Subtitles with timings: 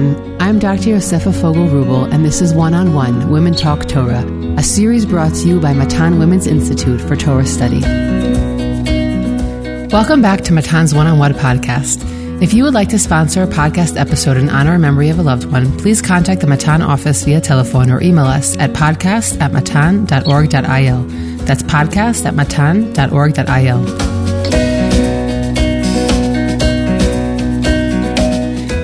[0.00, 0.40] everyone.
[0.40, 0.90] I'm Dr.
[0.90, 4.24] Yosefa Fogel Rubel, and this is One on One Women Talk Torah,
[4.56, 7.80] a series brought to you by Matan Women's Institute for Torah Study.
[9.90, 12.08] Welcome back to Matan's One on One podcast.
[12.42, 15.22] If you would like to sponsor a podcast episode in honor or memory of a
[15.22, 19.52] loved one, please contact the Matan office via telephone or email us at podcast at
[19.52, 21.02] matan.org.il.
[21.44, 24.19] That's podcast at matan.org.il.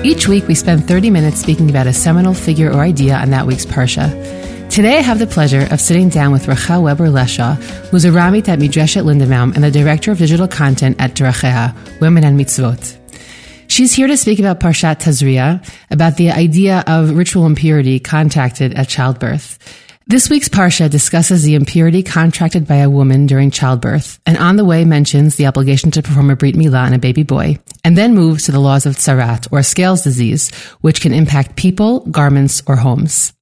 [0.07, 3.45] Each week, we spend 30 minutes speaking about a seminal figure or idea on that
[3.45, 4.09] week's Parsha.
[4.69, 7.55] Today, I have the pleasure of sitting down with Rachel Weber Leshaw,
[7.89, 12.23] who's a Ramit at Midreshet Lindenbaum and the Director of Digital Content at Deracheha, Women
[12.23, 12.95] and Mitzvot.
[13.67, 15.61] She's here to speak about Parshat Tazria,
[15.91, 19.59] about the idea of ritual impurity contacted at childbirth.
[20.09, 24.63] This week's Parsha discusses the impurity contracted by a woman during childbirth, and on the
[24.63, 28.15] way mentions the obligation to perform a Brit Milah on a baby boy, and then
[28.15, 32.77] moves to the laws of Tsarat, or scales disease, which can impact people, garments, or
[32.77, 33.33] homes.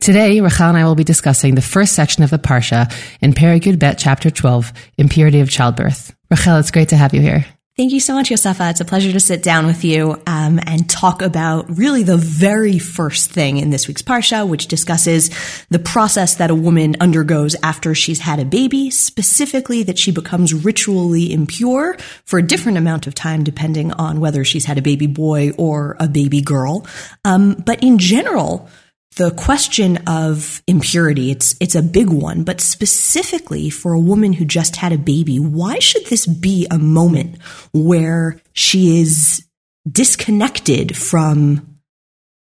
[0.00, 3.78] Today, Rachel and I will be discussing the first section of the Parsha in Perek
[3.78, 6.12] Bet, chapter 12, Impurity of Childbirth.
[6.28, 7.46] Rachel, it's great to have you here.
[7.80, 8.72] Thank you so much, Yosefa.
[8.72, 12.78] It's a pleasure to sit down with you um, and talk about really the very
[12.78, 15.30] first thing in this week's Parsha, which discusses
[15.70, 20.52] the process that a woman undergoes after she's had a baby, specifically that she becomes
[20.52, 25.06] ritually impure for a different amount of time, depending on whether she's had a baby
[25.06, 26.86] boy or a baby girl.
[27.24, 28.68] Um, but in general,
[29.16, 34.44] the question of impurity, it's, it's a big one, but specifically for a woman who
[34.44, 39.44] just had a baby, why should this be a moment where she is
[39.90, 41.69] disconnected from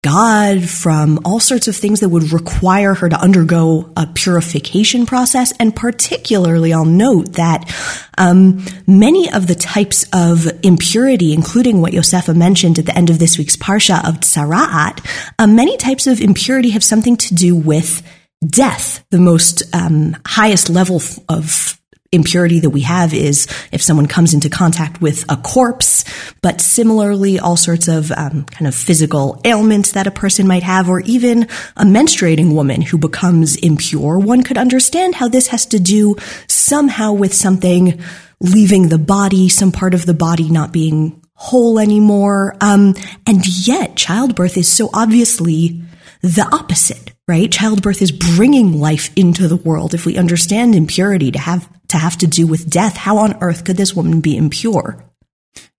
[0.03, 5.53] God, from all sorts of things that would require her to undergo a purification process.
[5.59, 7.73] And particularly, I'll note that
[8.17, 13.17] um, many of the types of impurity, including what Yosefa mentioned at the end of
[13.17, 18.03] this week's parsha of Tzara'at, uh, many types of impurity have something to do with
[18.45, 21.81] death, the most um, highest level of
[22.13, 26.05] impurity that we have is if someone comes into contact with a corpse,
[26.41, 30.89] but similarly, all sorts of um, kind of physical ailments that a person might have,
[30.89, 31.43] or even
[31.75, 34.19] a menstruating woman who becomes impure.
[34.19, 36.15] One could understand how this has to do
[36.47, 38.01] somehow with something
[38.39, 42.55] leaving the body, some part of the body not being whole anymore.
[42.61, 42.95] Um,
[43.25, 45.81] and yet, childbirth is so obviously
[46.23, 47.51] the opposite, right?
[47.51, 49.93] Childbirth is bringing life into the world.
[49.93, 53.65] If we understand impurity to have to have to do with death, how on earth
[53.65, 55.03] could this woman be impure?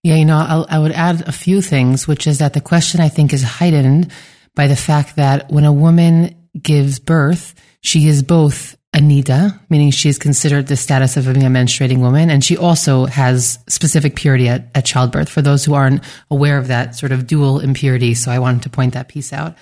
[0.03, 3.01] Yeah, you know, I'll, I would add a few things, which is that the question
[3.01, 4.11] I think is heightened
[4.53, 9.89] by the fact that when a woman gives birth, she is both a nida, meaning
[9.89, 14.47] is considered the status of being a menstruating woman, and she also has specific purity
[14.47, 15.27] at, at childbirth.
[15.27, 18.69] For those who aren't aware of that sort of dual impurity, so I wanted to
[18.69, 19.57] point that piece out.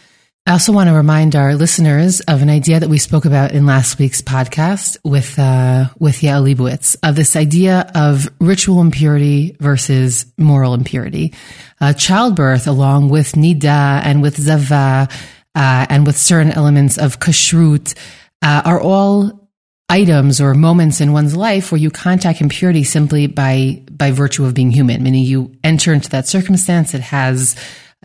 [0.46, 3.66] I also want to remind our listeners of an idea that we spoke about in
[3.66, 10.26] last week's podcast with uh, with Yael Leibowitz of this idea of ritual impurity versus
[10.38, 11.34] moral impurity.
[11.80, 15.08] Uh, childbirth, along with nida and with zava
[15.56, 17.98] uh, and with certain elements of kashrut,
[18.42, 19.50] uh, are all
[19.88, 24.54] items or moments in one's life where you contact impurity simply by by virtue of
[24.54, 26.94] being human, meaning you enter into that circumstance.
[26.94, 27.56] It has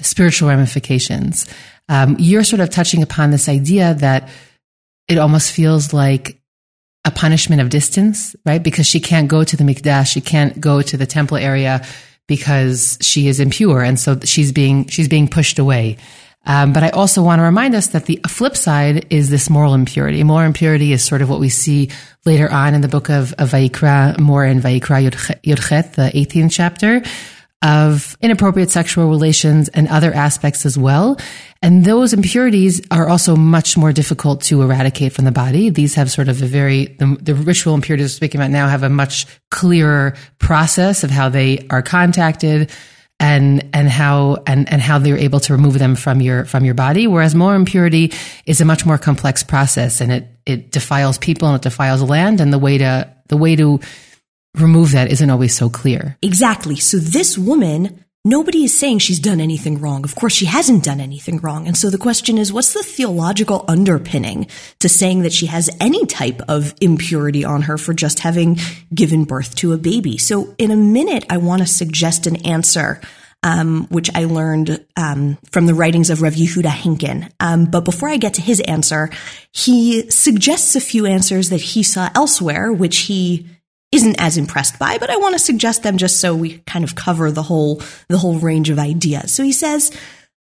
[0.00, 1.44] spiritual ramifications
[1.88, 4.28] um, you're sort of touching upon this idea that
[5.08, 6.40] it almost feels like
[7.04, 8.62] a punishment of distance, right?
[8.62, 11.84] Because she can't go to the mikdash, she can't go to the temple area
[12.26, 15.96] because she is impure, and so she's being she's being pushed away.
[16.44, 19.74] Um, but I also want to remind us that the flip side is this moral
[19.74, 20.22] impurity.
[20.24, 21.90] Moral impurity is sort of what we see
[22.24, 25.10] later on in the book of, of Vayikra, more in Vayikra
[25.42, 27.02] Yudchet, the 18th chapter,
[27.62, 31.18] of inappropriate sexual relations and other aspects as well.
[31.60, 35.68] And those impurities are also much more difficult to eradicate from the body.
[35.70, 38.84] These have sort of a very, the, the ritual impurities we're speaking about now have
[38.84, 42.70] a much clearer process of how they are contacted
[43.20, 46.74] and and how and and how they're able to remove them from your from your
[46.74, 48.12] body whereas moral impurity
[48.46, 52.40] is a much more complex process and it it defiles people and it defiles land
[52.40, 53.80] and the way to the way to
[54.60, 56.16] remove that isn't always so clear.
[56.22, 56.76] Exactly.
[56.76, 60.04] So this woman, nobody is saying she's done anything wrong.
[60.04, 61.66] Of course, she hasn't done anything wrong.
[61.66, 64.48] And so the question is, what's the theological underpinning
[64.80, 68.58] to saying that she has any type of impurity on her for just having
[68.94, 70.18] given birth to a baby?
[70.18, 73.00] So in a minute, I want to suggest an answer.
[73.44, 77.30] Um, which I learned um, from the writings of Rav Yehuda Henkin.
[77.38, 79.10] Um, but before I get to his answer,
[79.52, 83.46] he suggests a few answers that he saw elsewhere, which he
[83.92, 86.94] isn't as impressed by, but I want to suggest them just so we kind of
[86.94, 89.32] cover the whole, the whole range of ideas.
[89.32, 89.90] So he says,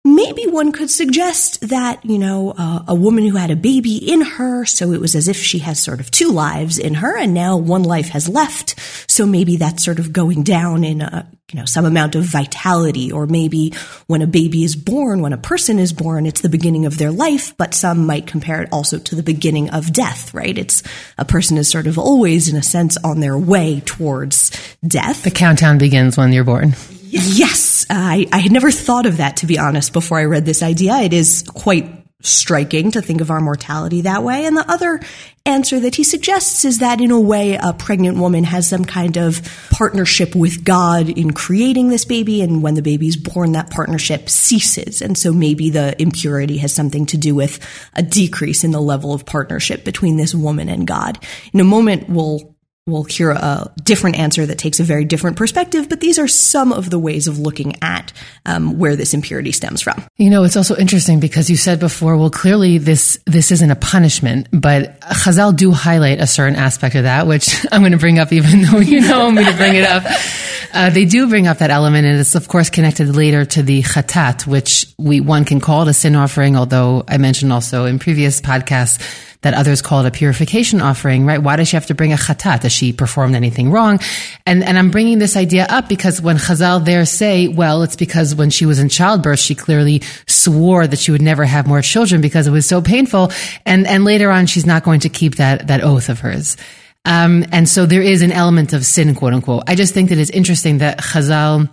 [0.05, 4.23] maybe one could suggest that, you know, uh, a woman who had a baby in
[4.23, 7.35] her, so it was as if she has sort of two lives in her, and
[7.35, 9.00] now one life has left.
[9.11, 13.11] So maybe that's sort of going down in a, you know, some amount of vitality,
[13.11, 13.75] or maybe
[14.07, 17.11] when a baby is born, when a person is born, it's the beginning of their
[17.11, 20.57] life, but some might compare it also to the beginning of death, right?
[20.57, 20.85] It's
[21.19, 24.53] a person is sort of always, in a sense, on their way towards
[24.87, 25.25] death.
[25.25, 26.75] The countdown begins when you're born.
[27.09, 30.45] Yes, uh, I, I had never thought of that, to be honest, before I read
[30.45, 30.99] this idea.
[30.99, 34.45] It is quite striking to think of our mortality that way.
[34.45, 35.01] And the other
[35.47, 39.17] answer that he suggests is that in a way, a pregnant woman has some kind
[39.17, 39.41] of
[39.71, 42.43] partnership with God in creating this baby.
[42.43, 45.01] And when the baby's born, that partnership ceases.
[45.01, 47.59] And so maybe the impurity has something to do with
[47.95, 51.25] a decrease in the level of partnership between this woman and God.
[51.53, 52.50] In a moment, we'll
[52.91, 56.73] we'll hear a different answer that takes a very different perspective, but these are some
[56.73, 58.13] of the ways of looking at
[58.47, 60.03] um, where this impurity stems from.
[60.17, 63.77] You know, it's also interesting because you said before, well, clearly this this isn't a
[63.77, 68.19] punishment, but Chazal do highlight a certain aspect of that, which I'm going to bring
[68.19, 70.05] up, even though you know I'm going to bring it up.
[70.73, 73.83] Uh, they do bring up that element, and it's of course connected later to the
[73.83, 76.57] chatat, which we one can call it a sin offering.
[76.57, 79.01] Although I mentioned also in previous podcasts
[79.43, 81.43] that others call it a purification offering, right?
[81.43, 82.63] Why does she have to bring a chatat?
[82.63, 83.99] Has she performed anything wrong?
[84.45, 88.35] And, and I'm bringing this idea up because when Chazal there say, well, it's because
[88.35, 92.21] when she was in childbirth, she clearly swore that she would never have more children
[92.21, 93.33] because it was so painful.
[93.65, 96.57] And, and later on, she's not going to keep that, that oath of hers.
[97.05, 99.65] Um, and so there is an element of sin, quote unquote.
[99.67, 101.69] I just think that it's interesting that Chazal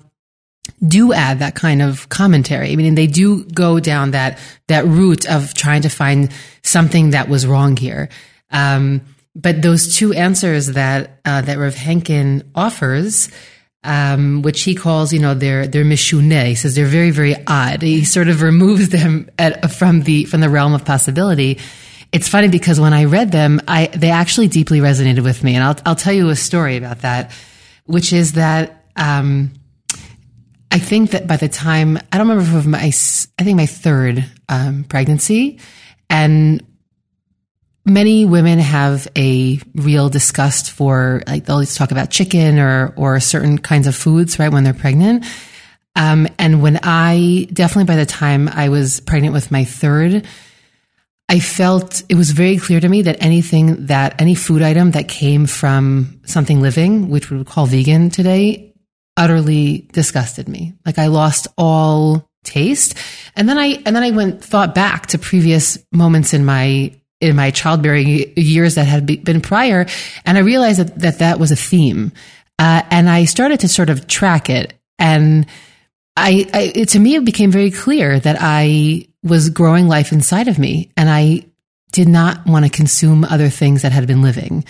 [0.86, 2.72] do add that kind of commentary.
[2.72, 6.32] I mean, they do go down that, that route of trying to find
[6.64, 8.10] something that was wrong here.
[8.52, 9.02] Um,
[9.36, 13.30] but those two answers that, uh, that Rav Henkin offers,
[13.84, 16.46] um, which he calls, you know, they're, they're mishune.
[16.46, 17.82] He says they're very, very odd.
[17.82, 21.60] He sort of removes them at, from the, from the realm of possibility.
[22.12, 25.56] It's funny because when I read them, I, they actually deeply resonated with me.
[25.56, 27.31] And I'll, I'll tell you a story about that,
[27.86, 29.51] which is that, um,
[30.71, 34.25] I think that by the time I don't remember if my I think my third
[34.50, 35.59] um, pregnancy,
[36.09, 36.63] and
[37.86, 43.19] many women have a real disgust for like they'll always talk about chicken or or
[43.19, 45.25] certain kinds of foods right when they're pregnant.
[45.95, 50.27] Um, and when I definitely by the time I was pregnant with my third,
[51.30, 55.10] I felt it was very clear to me that anything that any food item that
[55.10, 58.74] came from something living, which we would call vegan today,
[59.18, 60.74] utterly disgusted me.
[60.86, 62.96] Like I lost all taste.
[63.36, 67.36] And then I, and then I went, thought back to previous moments in my, in
[67.36, 68.08] my childbearing
[68.38, 69.86] years that had been prior.
[70.26, 72.14] And I realized that that, that was a theme.
[72.58, 74.74] Uh, and I started to sort of track it.
[74.98, 75.46] And
[76.16, 80.48] I, I it, to me, it became very clear that I was growing life inside
[80.48, 81.46] of me and I
[81.92, 84.66] did not want to consume other things that had been living.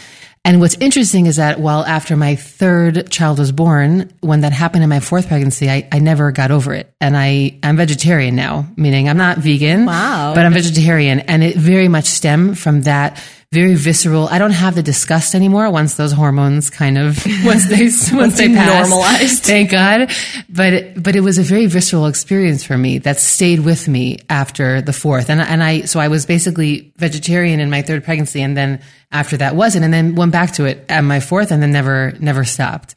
[0.46, 4.84] And what's interesting is that while after my third child was born, when that happened
[4.84, 6.94] in my fourth pregnancy, I, I never got over it.
[7.02, 9.86] And I, I'm vegetarian now, meaning I'm not vegan.
[9.86, 10.34] Wow.
[10.34, 11.20] But I'm vegetarian.
[11.20, 13.22] And it very much stemmed from that
[13.52, 14.28] very visceral.
[14.28, 17.86] I don't have the disgust anymore once those hormones kind of once they
[18.16, 19.44] once they pass, normalized.
[19.44, 20.12] Thank God.
[20.50, 24.82] But but it was a very visceral experience for me that stayed with me after
[24.82, 25.30] the fourth.
[25.30, 29.38] And and I so I was basically vegetarian in my third pregnancy, and then after
[29.38, 32.44] that wasn't, and then went back to it at my fourth, and then never never
[32.44, 32.96] stopped.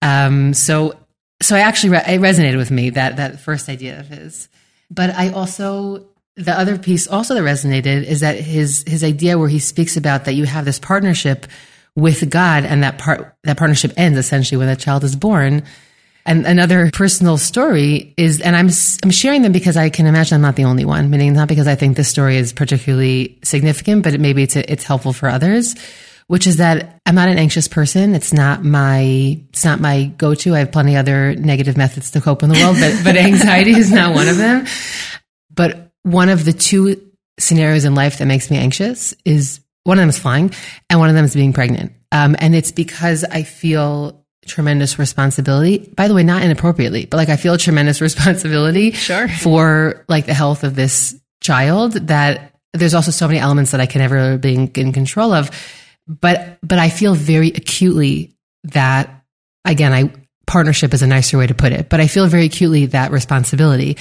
[0.00, 0.98] Um, so
[1.42, 4.48] so I actually re- it resonated with me that that first idea of his.
[4.90, 6.09] But I also
[6.40, 10.24] the other piece also that resonated is that his his idea where he speaks about
[10.24, 11.46] that you have this partnership
[11.96, 15.62] with God and that part that partnership ends essentially when a child is born.
[16.26, 18.68] And another personal story is, and I'm
[19.02, 21.10] I'm sharing them because I can imagine I'm not the only one.
[21.10, 24.84] Meaning not because I think this story is particularly significant, but it, maybe it's it's
[24.84, 25.74] helpful for others.
[26.26, 28.14] Which is that I'm not an anxious person.
[28.14, 30.54] It's not my it's not my go to.
[30.54, 33.90] I have plenty other negative methods to cope in the world, but but anxiety is
[33.90, 34.66] not one of them.
[35.52, 40.02] But one of the two scenarios in life that makes me anxious is one of
[40.02, 40.52] them is flying
[40.88, 41.92] and one of them is being pregnant.
[42.12, 45.92] Um, and it's because I feel tremendous responsibility.
[45.96, 49.28] By the way, not inappropriately, but like I feel tremendous responsibility sure.
[49.28, 53.86] for like the health of this child that there's also so many elements that I
[53.86, 55.50] can never be in, in control of.
[56.06, 59.20] But, but I feel very acutely that
[59.64, 60.12] again, I,
[60.46, 63.96] partnership is a nicer way to put it, but I feel very acutely that responsibility.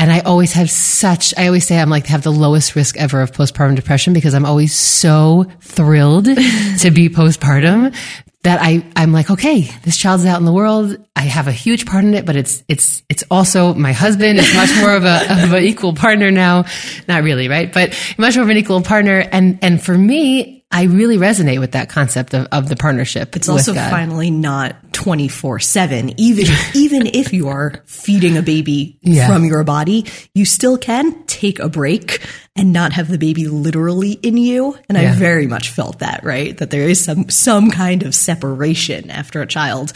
[0.00, 3.20] And I always have such, I always say I'm like have the lowest risk ever
[3.20, 7.94] of postpartum depression because I'm always so thrilled to be postpartum
[8.42, 10.96] that I, I'm like, okay, this child's out in the world.
[11.14, 14.54] I have a huge part in it, but it's, it's, it's also my husband is
[14.54, 16.64] much more of a, of an equal partner now.
[17.06, 17.70] Not really, right?
[17.70, 19.18] But much more of an equal partner.
[19.30, 23.34] And, and for me, I really resonate with that concept of, of the partnership.
[23.34, 23.90] It's also God.
[23.90, 26.12] finally not 24 seven.
[26.20, 29.26] Even, even if you are feeding a baby yeah.
[29.26, 32.24] from your body, you still can take a break
[32.54, 34.78] and not have the baby literally in you.
[34.88, 35.10] And yeah.
[35.10, 36.56] I very much felt that, right?
[36.56, 39.92] That there is some, some kind of separation after a child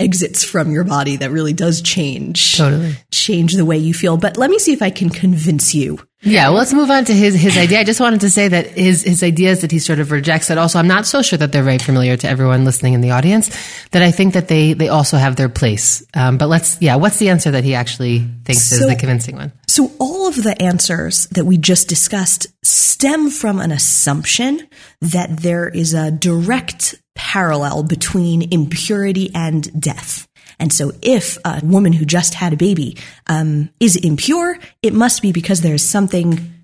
[0.00, 4.36] exits from your body that really does change totally change the way you feel but
[4.36, 7.34] let me see if i can convince you yeah well let's move on to his
[7.34, 7.80] his idea.
[7.80, 10.58] I just wanted to say that his his ideas that he sort of rejects that
[10.58, 13.50] also i'm not so sure that they're very familiar to everyone listening in the audience
[13.90, 16.02] that i think that they they also have their place.
[16.14, 19.36] Um, but let's yeah what's the answer that he actually thinks so, is the convincing
[19.36, 19.52] one?
[19.66, 24.66] so all of the answers that we just discussed stem from an assumption
[25.00, 30.27] that there is a direct parallel between impurity and death.
[30.58, 32.96] And so if a woman who just had a baby
[33.26, 36.54] um, is impure, it must be because there's something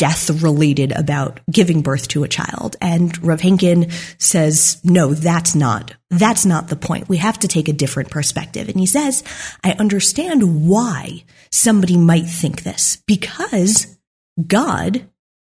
[0.00, 2.74] death related about giving birth to a child.
[2.80, 7.10] And Rav Henkin says, no, that's not, that's not the point.
[7.10, 8.70] We have to take a different perspective.
[8.70, 9.22] And he says,
[9.62, 13.98] I understand why somebody might think this because
[14.46, 15.06] God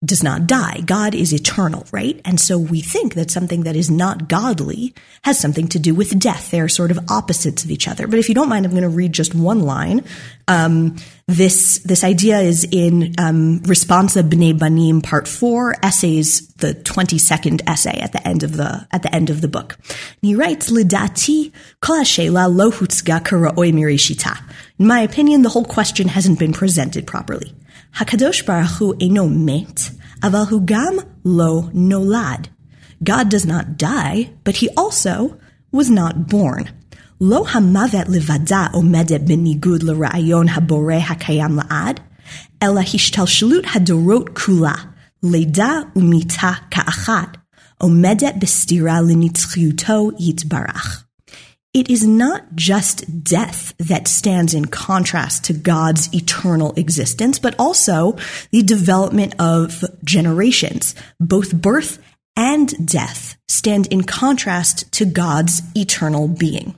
[0.03, 0.81] does not die.
[0.85, 2.19] God is eternal, right?
[2.25, 4.93] And so we think that something that is not godly
[5.23, 6.51] has something to do with death.
[6.51, 8.07] They are sort of opposites of each other.
[8.07, 10.03] But if you don't mind, I'm going to read just one line.
[10.47, 17.17] Um, this this idea is in um, Responsa B'nai Banim, Part Four, essays, the twenty
[17.17, 19.77] second essay at the end of the at the end of the book.
[19.87, 22.03] And he writes, "Lidati kol
[23.71, 24.37] mirishita."
[24.79, 27.53] In my opinion, the whole question hasn't been presented properly.
[27.95, 29.91] Hakadosh Baruch Hu eno met,
[30.23, 32.47] aval hu gam lo nolad.
[33.03, 35.37] God does not die, but he also
[35.71, 36.69] was not born.
[37.19, 41.99] Lo hamavet levada omedet benigud l'ra'ayon habore hakayam la'ad,
[42.59, 44.75] ela hishtalshalut hadorot kula,
[45.21, 47.35] leda umita ka'achat,
[47.79, 51.02] omedet bestira l'nitzchiuto yitbarach
[51.73, 58.15] it is not just death that stands in contrast to God's eternal existence, but also
[58.51, 60.93] the development of generations.
[61.19, 61.99] Both birth
[62.35, 66.75] and death stand in contrast to God's eternal being.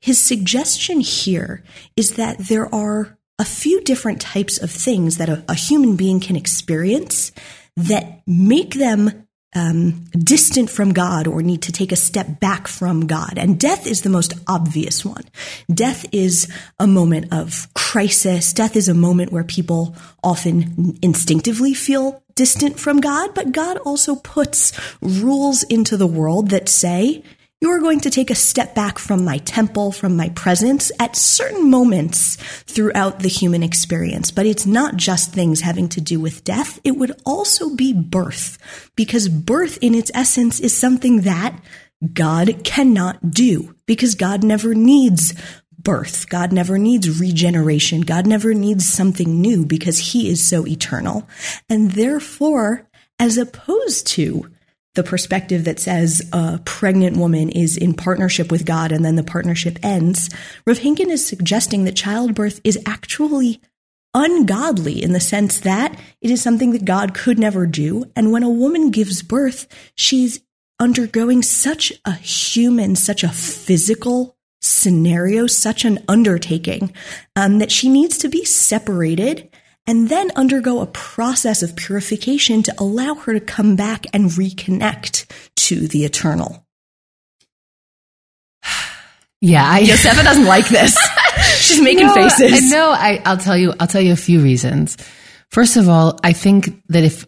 [0.00, 1.62] His suggestion here
[1.96, 6.18] is that there are a few different types of things that a, a human being
[6.18, 7.30] can experience
[7.76, 13.06] that make them um, distant from God or need to take a step back from
[13.06, 13.34] God.
[13.36, 15.24] And death is the most obvious one.
[15.72, 18.52] Death is a moment of crisis.
[18.52, 24.16] Death is a moment where people often instinctively feel distant from God, but God also
[24.16, 27.22] puts rules into the world that say,
[27.62, 31.14] you are going to take a step back from my temple, from my presence at
[31.14, 34.32] certain moments throughout the human experience.
[34.32, 36.80] But it's not just things having to do with death.
[36.82, 38.58] It would also be birth
[38.96, 41.56] because birth in its essence is something that
[42.12, 45.32] God cannot do because God never needs
[45.78, 46.28] birth.
[46.28, 48.00] God never needs regeneration.
[48.00, 51.28] God never needs something new because he is so eternal.
[51.70, 52.88] And therefore,
[53.20, 54.51] as opposed to
[54.94, 59.22] the perspective that says a pregnant woman is in partnership with God and then the
[59.22, 60.28] partnership ends,
[60.66, 63.60] Rav Henkin is suggesting that childbirth is actually
[64.14, 68.04] ungodly in the sense that it is something that God could never do.
[68.14, 70.42] And when a woman gives birth, she's
[70.78, 76.92] undergoing such a human, such a physical scenario, such an undertaking,
[77.34, 79.48] um, that she needs to be separated
[79.86, 85.26] and then undergo a process of purification to allow her to come back and reconnect
[85.56, 86.64] to the eternal.
[89.44, 90.96] Yeah, I Yosefa doesn't like this.
[91.56, 92.70] She's making no, faces.
[92.70, 93.74] No, I, I'll tell you.
[93.80, 94.96] I'll tell you a few reasons.
[95.50, 97.26] First of all, I think that if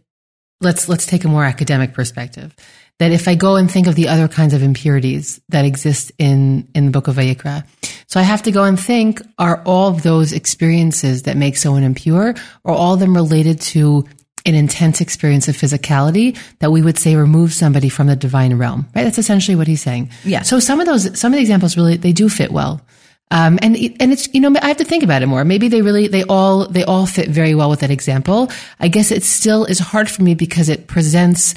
[0.60, 2.54] let's let's take a more academic perspective
[2.98, 6.68] that if I go and think of the other kinds of impurities that exist in,
[6.74, 7.66] in the book of Vayikra,
[8.06, 11.82] so I have to go and think, are all of those experiences that make someone
[11.82, 14.04] impure, or all of them related to
[14.46, 18.86] an intense experience of physicality that we would say removes somebody from the divine realm,
[18.94, 19.04] right?
[19.04, 20.10] That's essentially what he's saying.
[20.22, 20.42] Yeah.
[20.42, 22.82] So some of those, some of the examples really, they do fit well.
[23.30, 25.44] Um, and and it's you know I have to think about it more.
[25.44, 28.50] Maybe they really they all they all fit very well with that example.
[28.78, 31.54] I guess it still is hard for me because it presents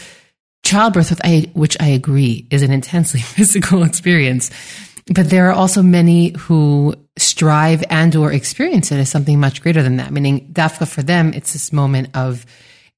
[0.68, 4.52] childbirth, with I, which I agree is an intensely physical experience.
[5.14, 9.82] But there are also many who strive and or experience it as something much greater
[9.82, 10.12] than that.
[10.12, 12.46] Meaning, dafka for them, it's this moment of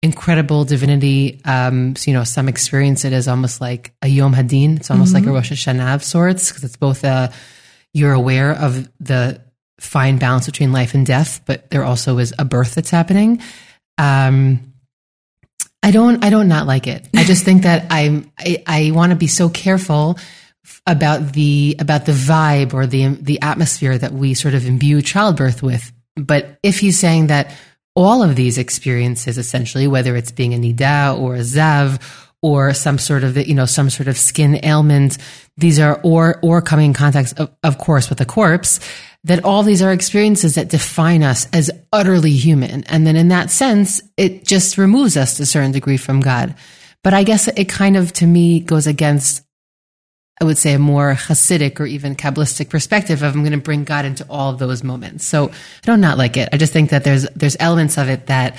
[0.01, 1.39] incredible divinity.
[1.45, 4.77] Um, so, you know, some experience it as almost like a Yom Hadin.
[4.77, 7.31] It's almost like a Rosh Hashanah of sorts because it's both a,
[7.93, 9.41] you're aware of the
[9.79, 13.41] fine balance between life and death, but there also is a birth that's happening.
[13.97, 14.68] Um,
[15.81, 17.07] I don't, I don't not like it.
[17.15, 20.19] I just think that I'm, I, I want to be so careful
[20.85, 25.63] about the, about the vibe or the, the atmosphere that we sort of imbue childbirth
[25.63, 25.91] with.
[26.15, 27.55] But if he's saying that
[27.95, 32.01] all of these experiences, essentially, whether it's being a nida or a zav
[32.41, 35.17] or some sort of, you know, some sort of skin ailment,
[35.57, 38.79] these are, or, or coming in contact, of, of course, with a corpse,
[39.25, 42.83] that all these are experiences that define us as utterly human.
[42.85, 46.55] And then in that sense, it just removes us to a certain degree from God.
[47.03, 49.43] But I guess it kind of, to me, goes against,
[50.39, 53.83] I would say, a more Hasidic or even Kabbalistic perspective of I'm going to bring
[53.83, 55.25] God into all those moments.
[55.25, 56.49] So I don't not like it.
[56.53, 58.57] I just think that there's, there's elements of it that,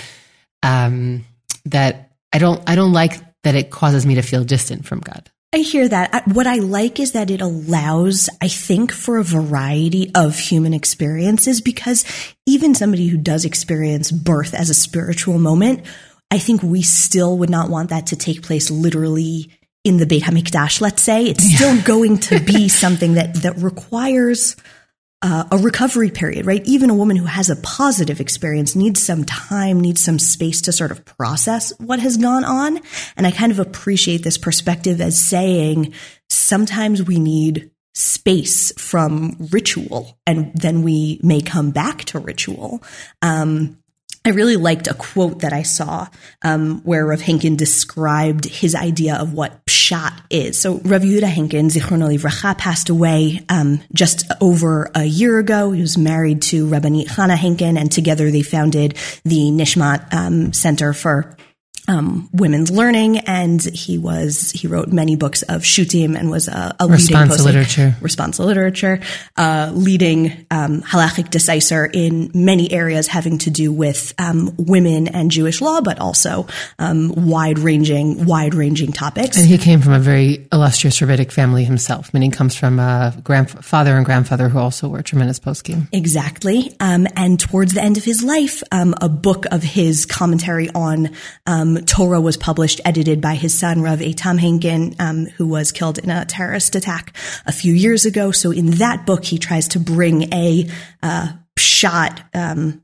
[0.62, 1.24] um,
[1.66, 5.30] that I don't, I don't like that it causes me to feel distant from God.
[5.52, 6.28] I hear that.
[6.28, 11.60] What I like is that it allows, I think, for a variety of human experiences
[11.60, 12.04] because
[12.46, 15.84] even somebody who does experience birth as a spiritual moment,
[16.30, 19.50] I think we still would not want that to take place literally
[19.82, 21.24] in the Beit HaMikdash, let's say.
[21.24, 24.54] It's still going to be something that, that requires
[25.22, 26.64] uh, a recovery period, right?
[26.64, 30.72] Even a woman who has a positive experience needs some time, needs some space to
[30.72, 32.80] sort of process what has gone on.
[33.16, 35.92] And I kind of appreciate this perspective as saying
[36.30, 42.82] sometimes we need space from ritual and then we may come back to ritual.
[43.20, 43.79] Um,
[44.22, 46.06] I really liked a quote that I saw
[46.42, 50.60] um, where Rav Henkin described his idea of what pshat is.
[50.60, 55.72] So Rav Yehuda Henkin, Zichrono Livracha, passed away um, just over a year ago.
[55.72, 60.92] He was married to Rabbanit Chana Henkin, and together they founded the Nishmat um, Center
[60.92, 61.34] for
[61.90, 66.76] um, women's learning, and he was he wrote many books of shutim and was a,
[66.78, 69.00] a response leading literature, responsa literature,
[69.36, 75.32] uh, leading um, halachic decisor in many areas having to do with um, women and
[75.32, 76.46] Jewish law, but also
[76.78, 79.36] um, wide ranging wide ranging topics.
[79.36, 82.14] And he came from a very illustrious rabbinic family himself.
[82.14, 85.88] Meaning, comes from a grandfather and grandfather who also were tremendous poskim.
[85.92, 90.68] Exactly, um, and towards the end of his life, um, a book of his commentary
[90.72, 91.10] on
[91.86, 96.10] Torah was published, edited by his son Rav Eitam Henkin, um, who was killed in
[96.10, 97.16] a terrorist attack
[97.46, 98.30] a few years ago.
[98.30, 100.68] So in that book, he tries to bring a
[101.02, 102.82] uh, pshat um,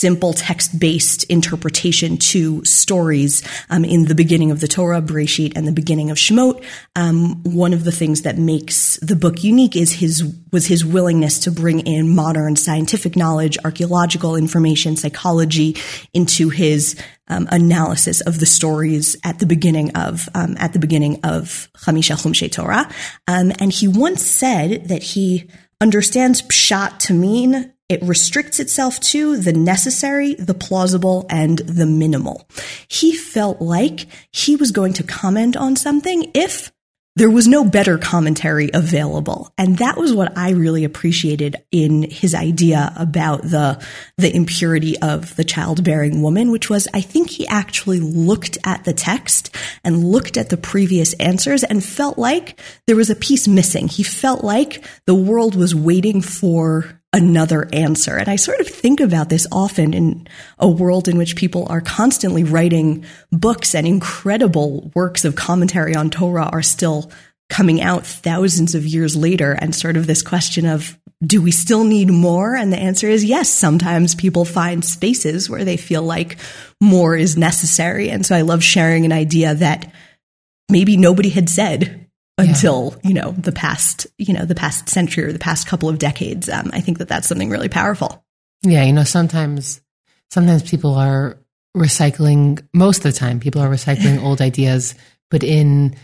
[0.00, 5.66] simple text based interpretation to stories um, in the beginning of the Torah, Bereshit, and
[5.66, 6.64] the beginning of Shemot.
[6.96, 11.38] Um, one of the things that makes the book unique is his was his willingness
[11.40, 15.76] to bring in modern scientific knowledge, archaeological information, psychology
[16.14, 21.20] into his um, analysis of the stories at the beginning of um, at the beginning
[21.24, 22.90] of Chamisha Chumshei Torah.
[23.28, 29.36] Um, and he once said that he understands pshat to mean it restricts itself to
[29.36, 32.48] the necessary, the plausible, and the minimal.
[32.88, 36.72] He felt like he was going to comment on something if
[37.16, 39.52] there was no better commentary available.
[39.58, 43.84] And that was what I really appreciated in his idea about the,
[44.16, 48.92] the impurity of the childbearing woman, which was, I think he actually looked at the
[48.92, 53.88] text and looked at the previous answers and felt like there was a piece missing.
[53.88, 58.16] He felt like the world was waiting for another answer.
[58.16, 61.80] And I sort of think about this often in a world in which people are
[61.80, 67.10] constantly writing books and incredible works of commentary on Torah are still
[67.48, 71.84] coming out thousands of years later and sort of this question of do we still
[71.84, 72.56] need more?
[72.56, 73.50] And the answer is yes.
[73.50, 76.38] Sometimes people find spaces where they feel like
[76.80, 78.08] more is necessary.
[78.08, 79.92] And so I love sharing an idea that
[80.70, 82.09] maybe nobody had said
[82.40, 83.08] until yeah.
[83.08, 86.48] you know the past you know the past century or the past couple of decades
[86.48, 88.24] um, i think that that's something really powerful.
[88.62, 89.80] Yeah you know sometimes
[90.30, 91.38] sometimes people are
[91.76, 94.94] recycling most of the time people are recycling old ideas
[95.30, 95.96] but in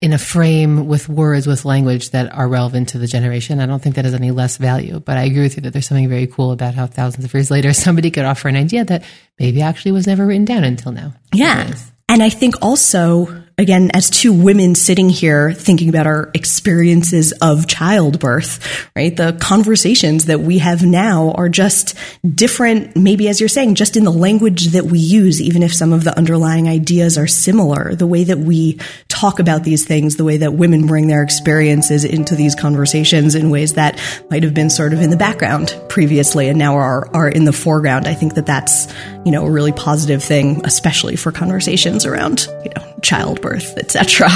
[0.00, 3.60] in a frame with words with language that are relevant to the generation.
[3.60, 5.86] I don't think that has any less value but i agree with you that there's
[5.86, 9.04] something very cool about how thousands of years later somebody could offer an idea that
[9.38, 11.12] maybe actually was never written down until now.
[11.34, 11.74] Yeah.
[12.08, 17.66] And i think also again, as two women sitting here thinking about our experiences of
[17.66, 19.14] childbirth, right?
[19.14, 21.94] The conversations that we have now are just
[22.34, 25.92] different, maybe as you're saying, just in the language that we use, even if some
[25.92, 27.94] of the underlying ideas are similar.
[27.94, 32.04] The way that we talk about these things, the way that women bring their experiences
[32.06, 36.48] into these conversations in ways that might have been sort of in the background previously
[36.48, 38.06] and now are, are in the foreground.
[38.06, 38.88] I think that that's,
[39.26, 44.28] you know, a really positive thing, especially for conversations around, you know, childbirth, etc.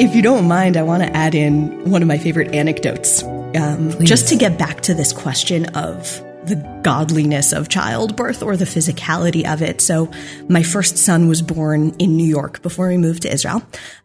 [0.00, 3.92] If you don't mind, I want to add in one of my favorite anecdotes, um,
[4.04, 9.50] just to get back to this question of the godliness of childbirth or the physicality
[9.50, 9.80] of it.
[9.80, 10.10] So,
[10.48, 13.62] my first son was born in New York before we moved to Israel.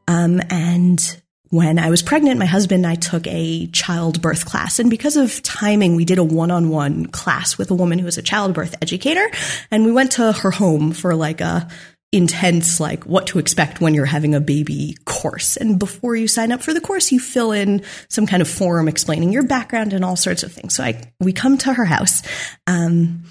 [0.08, 4.80] Um, and when I was pregnant, my husband and I took a childbirth class.
[4.80, 8.06] And because of timing, we did a one on one class with a woman who
[8.06, 9.28] was a childbirth educator.
[9.71, 11.67] And we went to her home for like a
[12.12, 15.58] intense like what to expect when you're having a baby course.
[15.58, 18.88] And before you sign up for the course you fill in some kind of form
[18.88, 20.76] explaining your background and all sorts of things.
[20.76, 22.24] So i we come to her house
[22.65, 23.26] um,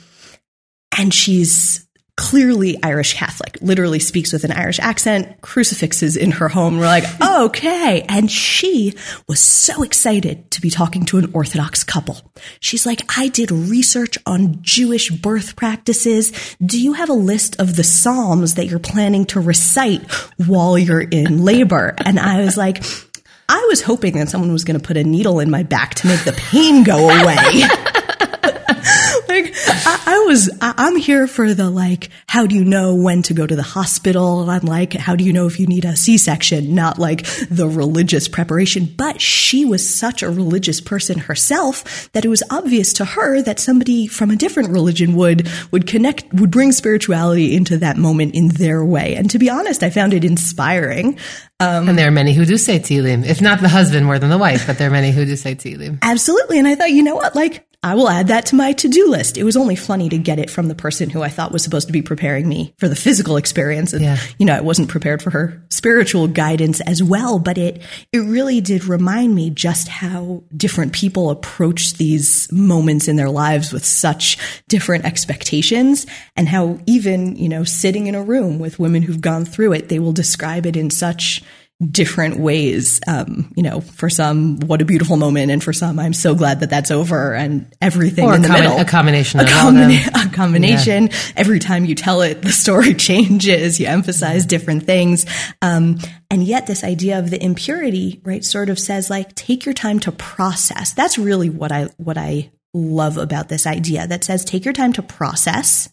[0.96, 1.87] and she's
[2.18, 6.76] clearly Irish Catholic, literally speaks with an Irish accent, crucifixes in her home.
[6.76, 8.04] We're like, okay.
[8.08, 8.94] And she
[9.28, 12.20] was so excited to be talking to an Orthodox couple.
[12.58, 16.32] She's like, I did research on Jewish birth practices.
[16.60, 20.02] Do you have a list of the Psalms that you're planning to recite
[20.38, 21.94] while you're in labor?
[22.04, 22.82] And I was like,
[23.48, 26.08] I was hoping that someone was going to put a needle in my back to
[26.08, 27.62] make the pain go away.
[30.08, 33.46] I, was, I, am here for the like, how do you know when to go
[33.46, 34.48] to the hospital?
[34.48, 36.74] I'm like, how do you know if you need a C-section?
[36.74, 38.86] Not like the religious preparation.
[38.86, 43.60] But she was such a religious person herself that it was obvious to her that
[43.60, 48.48] somebody from a different religion would would connect, would bring spirituality into that moment in
[48.48, 49.14] their way.
[49.14, 51.18] And to be honest, I found it inspiring.
[51.60, 54.30] Um, and there are many who do say Tehillim, if not the husband more than
[54.30, 55.98] the wife, but there are many who do say Tehillim.
[56.00, 56.58] Absolutely.
[56.58, 57.34] And I thought, you know what?
[57.34, 59.38] Like, I will add that to my to-do list.
[59.38, 61.86] It was only funny to get it from the person who I thought was supposed
[61.86, 63.92] to be preparing me for the physical experience.
[63.92, 64.18] And, yeah.
[64.38, 68.60] you know, I wasn't prepared for her spiritual guidance as well, but it, it really
[68.60, 74.38] did remind me just how different people approach these moments in their lives with such
[74.68, 79.44] different expectations and how even, you know, sitting in a room with women who've gone
[79.44, 81.42] through it, they will describe it in such
[81.80, 83.00] different ways.
[83.06, 86.60] Um, you know, for some, what a beautiful moment, and for some, I'm so glad
[86.60, 88.78] that that's over, and everything or in the com- middle.
[88.78, 89.40] A combination.
[89.40, 91.06] A, combina- a combination.
[91.06, 91.16] Yeah.
[91.36, 93.78] Every time you tell it, the story changes.
[93.78, 95.26] You emphasize different things,
[95.62, 95.98] um,
[96.30, 100.00] and yet this idea of the impurity, right, sort of says like, take your time
[100.00, 100.92] to process.
[100.92, 104.92] That's really what I what I love about this idea that says take your time
[104.92, 105.88] to process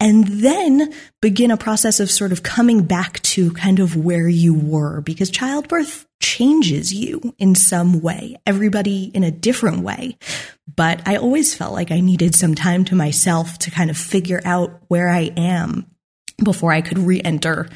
[0.00, 4.54] and then begin a process of sort of coming back to kind of where you
[4.54, 10.16] were because childbirth changes you in some way, everybody in a different way.
[10.74, 14.40] But I always felt like I needed some time to myself to kind of figure
[14.44, 15.86] out where I am
[16.42, 17.68] before I could re enter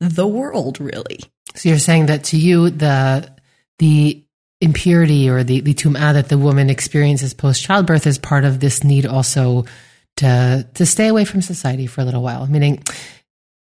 [0.00, 1.20] the world, really.
[1.54, 3.34] So you're saying that to you, the,
[3.78, 4.25] the
[4.60, 8.82] impurity or the, the tum'ah that the woman experiences post childbirth is part of this
[8.82, 9.64] need also
[10.16, 12.46] to to stay away from society for a little while.
[12.46, 12.82] Meaning,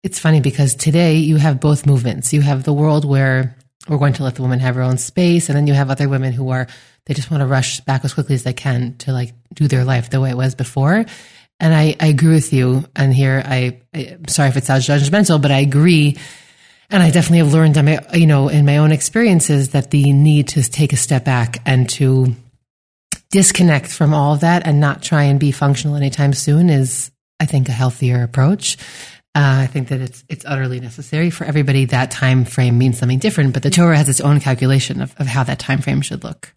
[0.04, 2.34] it's funny because today you have both movements.
[2.34, 3.56] You have the world where
[3.88, 6.08] we're going to let the woman have her own space, and then you have other
[6.08, 6.68] women who are
[7.06, 9.84] they just want to rush back as quickly as they can to like do their
[9.84, 11.06] life the way it was before.
[11.60, 12.86] And I, I agree with you.
[12.96, 16.18] And here I, I sorry if it sounds judgmental, but I agree
[16.94, 17.76] and I definitely have learned,
[18.14, 21.90] you know, in my own experiences that the need to take a step back and
[21.90, 22.36] to
[23.32, 27.48] disconnect from all of that and not try and be functional anytime soon is, I
[27.48, 28.78] think, a healthier approach.
[29.36, 31.86] Uh, I think that it's it's utterly necessary for everybody.
[31.86, 35.26] That time frame means something different, but the Torah has its own calculation of, of
[35.26, 36.54] how that time frame should look.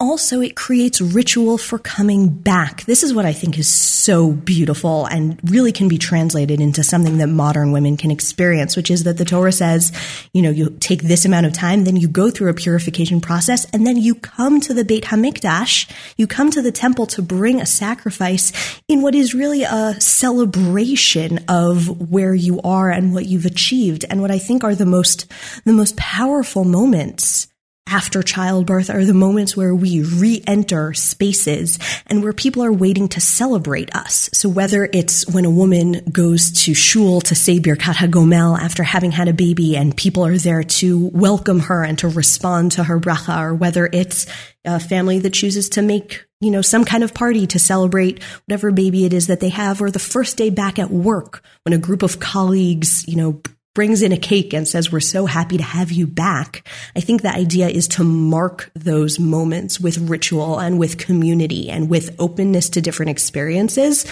[0.00, 2.84] Also it creates ritual for coming back.
[2.84, 7.18] This is what I think is so beautiful and really can be translated into something
[7.18, 9.92] that modern women can experience, which is that the Torah says,
[10.32, 13.64] you know, you take this amount of time, then you go through a purification process,
[13.72, 17.60] and then you come to the Beit Hamikdash, you come to the temple to bring
[17.60, 18.52] a sacrifice
[18.88, 24.20] in what is really a celebration of where you are and what you've achieved and
[24.20, 25.26] what I think are the most,
[25.64, 27.48] the most powerful moments
[27.86, 33.20] after childbirth are the moments where we re-enter spaces and where people are waiting to
[33.20, 34.30] celebrate us.
[34.32, 39.10] So whether it's when a woman goes to shul to say Birkat HaGomel after having
[39.12, 42.98] had a baby and people are there to welcome her and to respond to her
[42.98, 44.26] bracha, or whether it's
[44.64, 48.72] a family that chooses to make, you know, some kind of party to celebrate whatever
[48.72, 51.78] baby it is that they have, or the first day back at work when a
[51.78, 53.42] group of colleagues, you know,
[53.74, 56.66] brings in a cake and says, we're so happy to have you back.
[56.96, 61.90] I think the idea is to mark those moments with ritual and with community and
[61.90, 64.06] with openness to different experiences,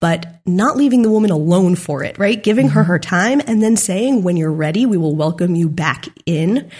[0.00, 2.42] but not leaving the woman alone for it, right?
[2.42, 2.90] Giving her mm-hmm.
[2.90, 6.70] her time and then saying, when you're ready, we will welcome you back in.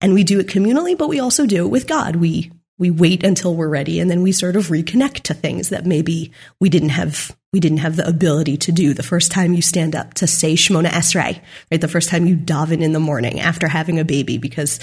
[0.00, 2.16] And we do it communally, but we also do it with God.
[2.16, 5.86] We we wait until we're ready and then we sort of reconnect to things that
[5.86, 9.62] maybe we didn't have we didn't have the ability to do the first time you
[9.62, 11.40] stand up to say Shemona Esrei,
[11.70, 11.80] right?
[11.80, 14.80] The first time you daven in the morning after having a baby, because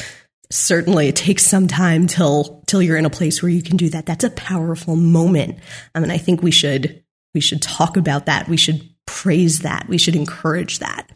[0.49, 3.89] certainly it takes some time till till you're in a place where you can do
[3.89, 4.05] that.
[4.05, 5.55] That's a powerful moment.
[5.93, 7.03] Um, I mean, I think we should
[7.33, 8.47] we should talk about that.
[8.47, 9.89] We should praise that.
[9.89, 11.11] We should encourage that.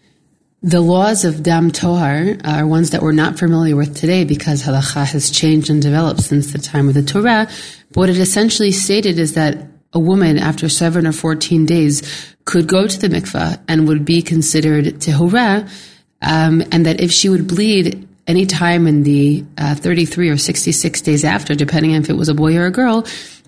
[0.62, 5.06] The laws of Dam Tohar are ones that we're not familiar with today because halacha
[5.06, 7.48] has changed and developed since the time of the Torah.
[7.92, 12.68] But what it essentially stated is that a woman after seven or 14 days could
[12.68, 15.68] go to the mikveh and would be considered tehora,
[16.22, 21.02] um, and that if she would bleed any time in the uh, 33 or 66
[21.02, 23.06] days after, depending on if it was a boy or a girl,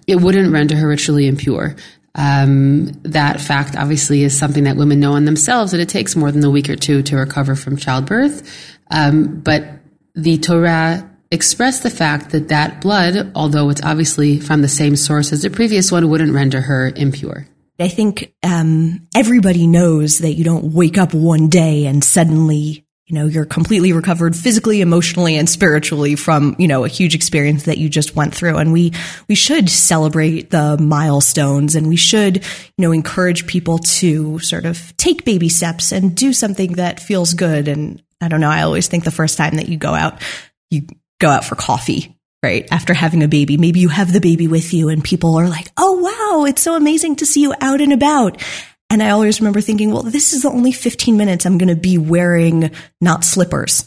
[0.07, 1.75] it wouldn't render her ritually impure.
[2.15, 6.31] Um, that fact obviously is something that women know on themselves that it takes more
[6.31, 8.75] than a week or two to recover from childbirth.
[8.89, 9.65] Um, but
[10.15, 15.31] the Torah expressed the fact that that blood, although it's obviously from the same source
[15.31, 17.47] as the previous one, wouldn't render her impure.
[17.79, 23.15] I think um, everybody knows that you don't wake up one day and suddenly you
[23.15, 27.77] know, you're completely recovered physically, emotionally, and spiritually from, you know, a huge experience that
[27.77, 28.57] you just went through.
[28.57, 28.91] And we,
[29.29, 34.95] we should celebrate the milestones and we should, you know, encourage people to sort of
[34.97, 37.69] take baby steps and do something that feels good.
[37.69, 38.49] And I don't know.
[38.49, 40.21] I always think the first time that you go out,
[40.69, 40.85] you
[41.19, 42.67] go out for coffee right?
[42.71, 45.69] After having a baby, maybe you have the baby with you and people are like,
[45.77, 46.45] Oh, wow.
[46.45, 48.41] It's so amazing to see you out and about.
[48.89, 51.76] And I always remember thinking, well, this is the only 15 minutes I'm going to
[51.76, 52.71] be wearing
[53.02, 53.82] not slippers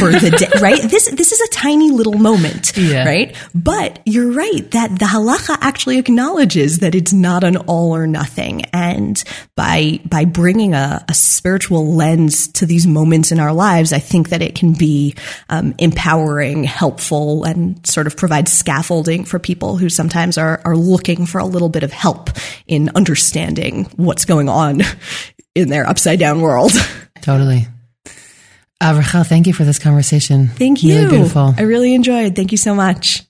[0.00, 0.80] for the day, right?
[0.80, 3.04] This, this is a tiny little moment, yeah.
[3.04, 3.36] right?
[3.54, 8.64] But you're right that the halacha actually acknowledges that it's not an all or nothing.
[8.72, 9.22] And
[9.56, 14.30] by, by bringing a, a spiritual lens to these moments in our lives, I think
[14.30, 15.16] that it can be
[15.50, 21.26] um, empowering, helpful, and sort of provide scaffolding for people who sometimes are, are looking
[21.26, 22.30] for a little bit of help
[22.66, 24.82] in understanding what's going going on
[25.54, 26.72] in their upside down world.
[27.22, 27.66] Totally.
[28.80, 30.48] Uh, Rachel, thank you for this conversation.
[30.48, 30.96] Thank you.
[30.96, 31.54] Really beautiful.
[31.56, 32.36] I really enjoyed.
[32.36, 33.22] Thank you so much.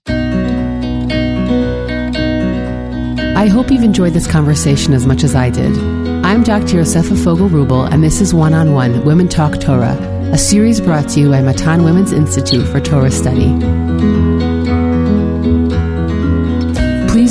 [3.37, 5.79] I hope you've enjoyed this conversation as much as I did.
[6.25, 6.79] I'm Dr.
[6.79, 9.97] Yosefa Fogel Rubel, and this is One on One Women Talk Torah,
[10.33, 13.53] a series brought to you by Matan Women's Institute for Torah Study.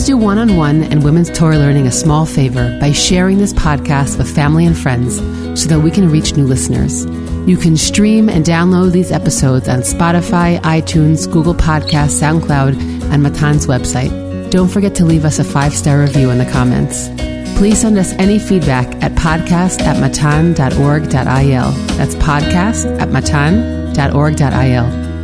[0.06, 4.20] Do one on one and women's Torah learning a small favor by sharing this podcast
[4.20, 5.18] with family and friends
[5.60, 7.06] so that we can reach new listeners.
[7.50, 12.80] You can stream and download these episodes on Spotify, iTunes, Google Podcasts, SoundCloud,
[13.12, 14.52] and Matan's website.
[14.52, 17.10] Don't forget to leave us a five star review in the comments.
[17.58, 21.72] Please send us any feedback at podcast at matan.org.il.
[21.98, 24.46] That's podcast at matan.org.il.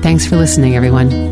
[0.01, 1.30] Thanks for listening, everyone.